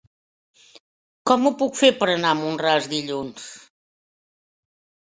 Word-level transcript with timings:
Com 1.31 1.45
ho 1.45 1.53
puc 1.61 1.77
fer 1.81 1.91
per 2.01 2.09
anar 2.15 2.33
a 2.37 2.41
Mont-ras 2.41 2.89
dilluns? 2.97 3.49